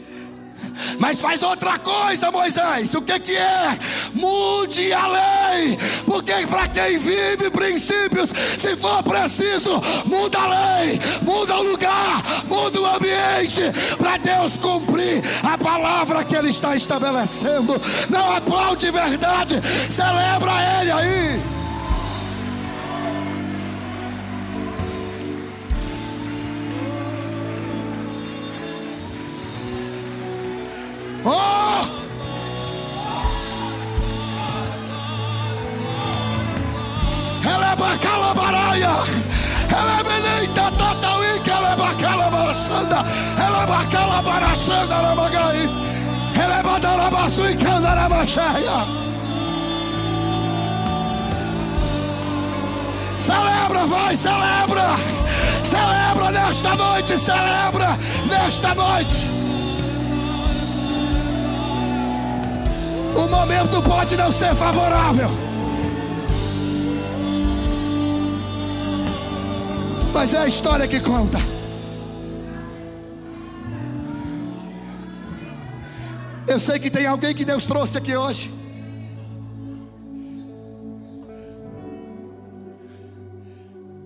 [0.99, 2.95] Mas faz outra coisa, Moisés.
[2.95, 3.79] O que, que é?
[4.15, 5.79] Mude a lei.
[6.05, 12.81] Porque para quem vive princípios, se for preciso, muda a lei, muda o lugar, muda
[12.81, 13.63] o ambiente.
[13.97, 17.81] Para Deus cumprir a palavra que Ele está estabelecendo.
[18.09, 19.61] Não aplaude verdade,
[19.91, 21.58] celebra Ele aí.
[40.71, 42.25] Tataui, que é bacala.
[43.39, 44.23] Ela é bacala,
[48.57, 49.09] é.
[53.21, 54.97] Celebra, vai, celebra.
[55.65, 59.27] Celebra nesta noite, celebra nesta noite.
[63.15, 65.48] O momento pode não ser favorável.
[70.19, 71.39] Mas é a história que conta.
[76.45, 78.51] Eu sei que tem alguém que Deus trouxe aqui hoje.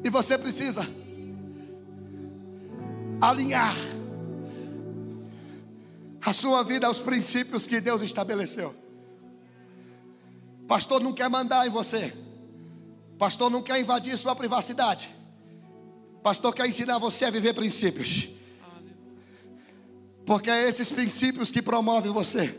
[0.05, 0.87] E você precisa
[3.19, 3.75] alinhar
[6.23, 8.75] a sua vida aos princípios que Deus estabeleceu.
[10.69, 12.13] Pastor não quer mandar em você.
[13.19, 15.22] Pastor não quer invadir sua privacidade.
[16.23, 18.29] Pastor quer ensinar você a viver princípios.
[20.25, 22.57] Porque é esses princípios que promovem você.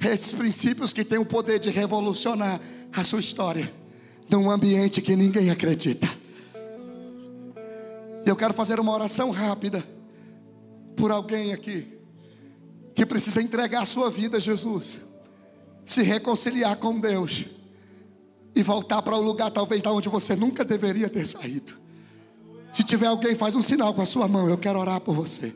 [0.00, 2.60] É esses princípios que têm o poder de revolucionar
[2.92, 3.72] a sua história
[4.30, 6.08] num ambiente que ninguém acredita.
[8.24, 9.84] Eu quero fazer uma oração rápida
[10.96, 11.86] por alguém aqui
[12.94, 14.98] que precisa entregar a sua vida a Jesus,
[15.84, 17.44] se reconciliar com Deus
[18.54, 21.85] e voltar para o lugar talvez da onde você nunca deveria ter saído.
[22.72, 25.54] Se tiver alguém, faz um sinal com a sua mão, eu quero orar por você.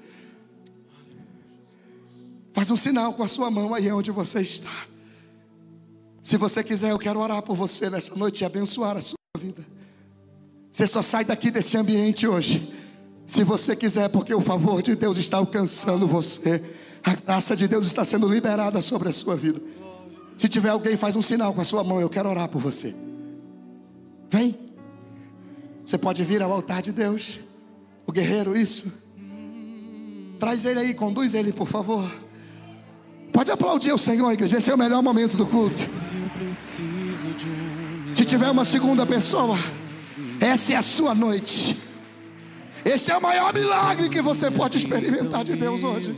[2.53, 4.87] Faz um sinal com a sua mão aí onde você está.
[6.23, 9.67] Se você quiser, eu quero orar por você nessa noite e abençoar a sua vida.
[10.71, 12.73] Você só sai daqui desse ambiente hoje.
[13.27, 16.63] Se você quiser, porque o favor de Deus está alcançando você.
[17.03, 19.61] A graça de Deus está sendo liberada sobre a sua vida.
[20.37, 22.01] Se tiver alguém, faz um sinal com a sua mão.
[22.01, 22.95] Eu quero orar por você.
[24.31, 24.70] Vem.
[25.91, 27.41] Você pode vir ao altar de Deus.
[28.07, 28.93] O guerreiro, isso.
[30.39, 32.09] Traz ele aí, conduz ele, por favor.
[33.33, 34.59] Pode aplaudir o Senhor, igreja.
[34.59, 35.81] Esse é o melhor momento do culto.
[38.15, 39.59] Se tiver uma segunda pessoa,
[40.39, 41.77] essa é a sua noite.
[42.85, 46.15] Esse é o maior milagre que você pode experimentar de Deus hoje.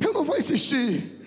[0.00, 1.17] Eu não vou insistir.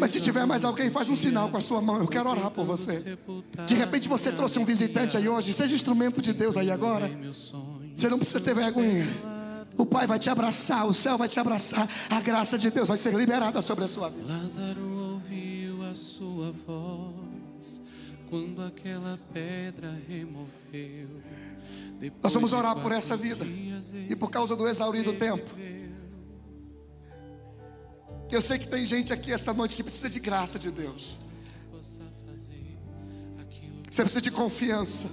[0.00, 1.98] Mas se tiver mais alguém, faz um sinal com a sua mão.
[1.98, 3.16] Eu quero orar por você.
[3.66, 5.52] De repente você trouxe um visitante aí hoje.
[5.52, 7.10] Seja instrumento de Deus aí agora.
[7.94, 9.06] Você não precisa ter vergonha.
[9.76, 12.96] O Pai vai te abraçar, o céu vai te abraçar, a graça de Deus vai
[12.96, 14.26] ser liberada sobre a sua vida.
[14.26, 17.80] Lázaro ouviu a sua voz
[18.30, 21.08] quando aquela pedra removeu.
[22.22, 23.44] Nós vamos orar por essa vida
[24.08, 25.50] e por causa do exaurido tempo.
[28.30, 31.16] Eu sei que tem gente aqui essa noite que precisa de graça de Deus.
[33.90, 35.08] Você precisa de confiança.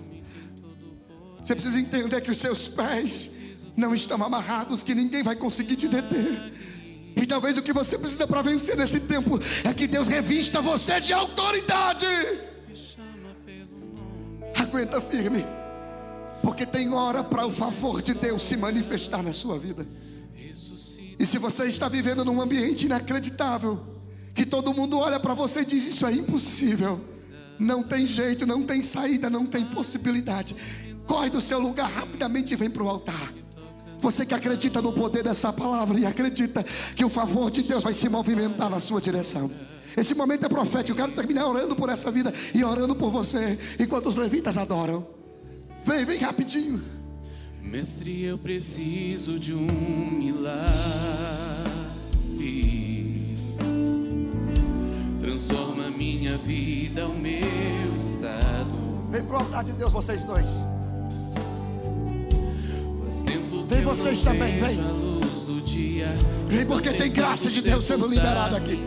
[1.42, 3.38] Você precisa entender que os seus pés
[3.76, 6.54] não estão amarrados, que ninguém vai conseguir te deter.
[7.16, 11.00] E talvez o que você precisa para vencer nesse tempo é que Deus revista você
[11.00, 12.06] de autoridade.
[14.56, 15.46] Aguenta firme,
[16.42, 19.86] porque tem hora para o favor de Deus se manifestar na sua vida.
[21.24, 23.80] E se você está vivendo num ambiente inacreditável,
[24.36, 27.00] que todo mundo olha para você e diz: Isso é impossível,
[27.58, 30.54] não tem jeito, não tem saída, não tem possibilidade.
[31.08, 33.34] Corre do seu lugar rapidamente e vem para o altar.
[34.02, 36.62] Você que acredita no poder dessa palavra e acredita
[36.94, 39.50] que o favor de Deus vai se movimentar na sua direção.
[39.96, 40.92] Esse momento é profético.
[40.92, 45.08] Eu quero terminar orando por essa vida e orando por você, enquanto os levitas adoram.
[45.86, 46.84] Vem, vem rapidinho.
[47.64, 49.66] Mestre, eu preciso de um
[50.12, 50.54] milagre.
[55.22, 59.08] Transforma minha vida, o meu estado.
[59.10, 60.50] Vem pro altar de Deus, vocês dois.
[63.68, 64.80] Vem vocês também, vem.
[64.80, 66.16] a luz do dia.
[66.48, 68.78] Vem, porque tem graça de Deus sendo liberada aqui.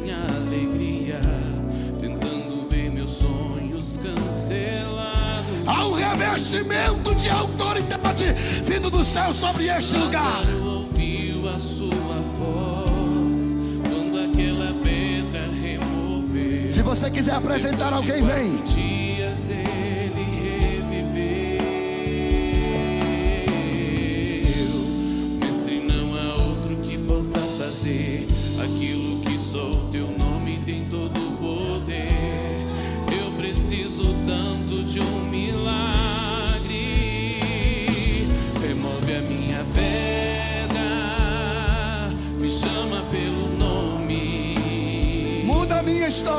[6.16, 8.32] Revestimento de autoridade
[8.64, 10.40] vindo do céu sobre este lugar.
[10.64, 13.56] Ouviu a sua voz
[13.88, 16.72] quando aquela pedra removeu.
[16.72, 18.95] Se você quiser apresentar alguém, vem.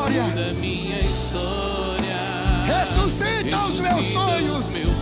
[0.08, 0.24] História.
[0.36, 2.18] da minha história.
[2.66, 4.74] Ressuscita os meus Ressuscita sonhos.
[4.74, 4.97] meus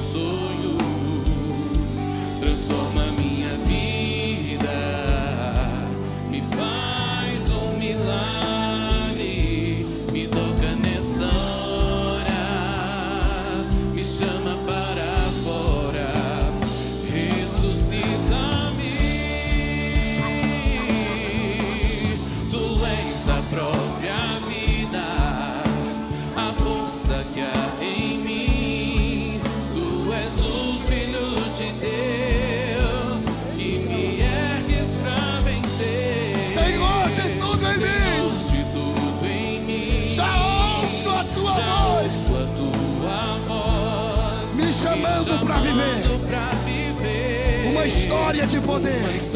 [48.26, 49.35] História de poder.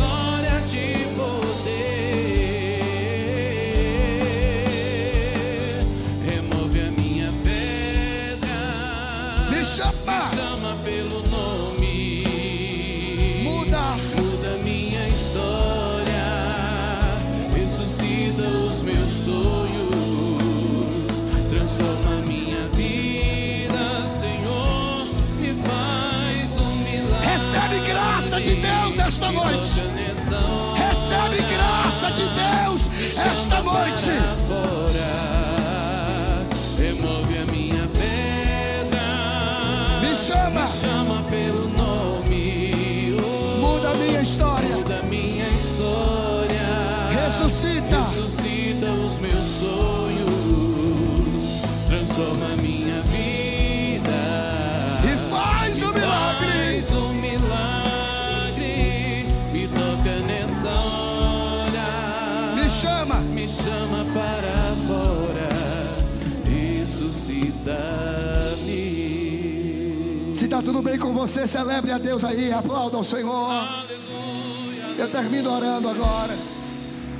[70.69, 73.33] Tudo bem com você, celebre a Deus aí, aplauda ao Senhor.
[73.33, 76.37] Aleluia, Eu termino orando agora.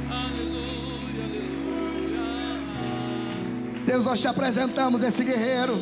[0.07, 2.61] aleluia, aleluia.
[3.87, 5.81] Deus, nós te apresentamos esse guerreiro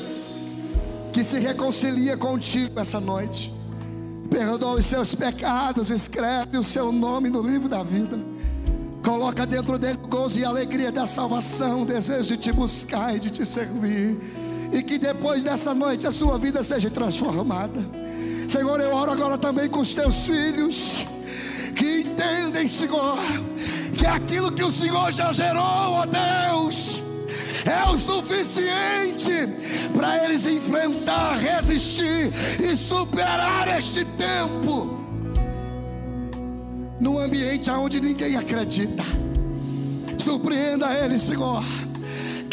[1.11, 3.53] que se reconcilia contigo essa noite.
[4.29, 8.17] Perdoa os seus pecados, escreve o seu nome no livro da vida.
[9.03, 13.13] Coloca dentro dele o gozo e a alegria da salvação, o desejo de te buscar
[13.13, 14.17] e de te servir.
[14.71, 17.79] E que depois dessa noite a sua vida seja transformada.
[18.47, 21.05] Senhor, eu oro agora também com os teus filhos
[21.75, 23.17] que entendem, Senhor,
[23.97, 27.03] que aquilo que o Senhor já gerou, ó Deus,
[27.65, 29.31] é o suficiente
[29.95, 34.97] para eles enfrentar, resistir e superar este tempo
[36.99, 39.03] num ambiente onde ninguém acredita.
[40.17, 41.63] Surpreenda eles, Senhor,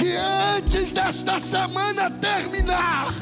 [0.05, 3.15] que antes desta semana terminar,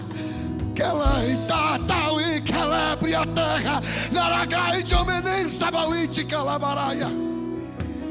[2.21, 3.81] e que ela abre a terra,
[4.11, 7.07] naragai de omenem sabauite calabaraia.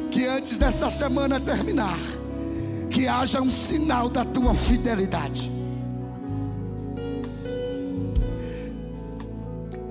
[0.10, 2.00] Que antes dessa semana terminar,
[2.90, 5.52] que haja um sinal da tua fidelidade.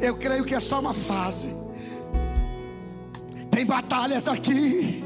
[0.00, 1.54] Eu creio que é só uma fase.
[3.50, 5.04] Tem batalhas aqui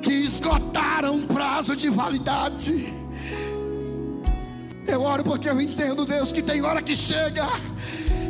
[0.00, 3.01] que esgotaram o prazo de validade.
[4.86, 7.46] Eu oro porque eu entendo, Deus, que tem hora que chega,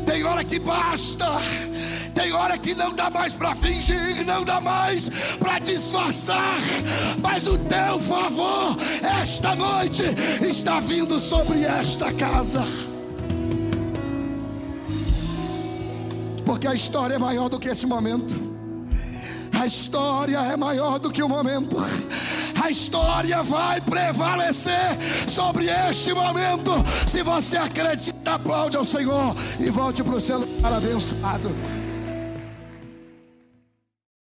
[0.05, 1.27] tem hora que basta,
[2.15, 6.59] tem hora que não dá mais para fingir, não dá mais para disfarçar,
[7.21, 8.77] mas o teu favor
[9.21, 10.03] esta noite
[10.47, 12.65] está vindo sobre esta casa.
[16.45, 18.52] Porque a história é maior do que esse momento.
[19.63, 21.77] A história é maior do que o momento.
[22.61, 24.99] A história vai prevalecer
[25.29, 26.73] sobre este momento.
[27.07, 31.82] Se você acredita, aplaude ao Senhor e volte para o seu lugar abençoado.